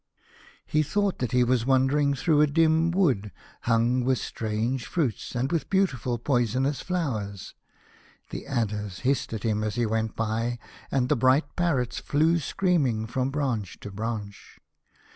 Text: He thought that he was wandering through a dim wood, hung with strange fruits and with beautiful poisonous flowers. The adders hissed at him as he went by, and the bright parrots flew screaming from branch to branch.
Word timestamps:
He 0.65 0.81
thought 0.81 1.19
that 1.19 1.31
he 1.31 1.43
was 1.43 1.63
wandering 1.67 2.15
through 2.15 2.41
a 2.41 2.47
dim 2.47 2.89
wood, 2.89 3.31
hung 3.65 4.03
with 4.03 4.17
strange 4.17 4.87
fruits 4.87 5.35
and 5.35 5.51
with 5.51 5.69
beautiful 5.69 6.17
poisonous 6.17 6.81
flowers. 6.81 7.53
The 8.31 8.47
adders 8.47 9.01
hissed 9.01 9.31
at 9.31 9.43
him 9.43 9.63
as 9.63 9.75
he 9.75 9.85
went 9.85 10.15
by, 10.15 10.57
and 10.89 11.07
the 11.07 11.15
bright 11.15 11.55
parrots 11.55 11.99
flew 11.99 12.39
screaming 12.39 13.05
from 13.05 13.29
branch 13.29 13.79
to 13.81 13.91
branch. 13.91 14.57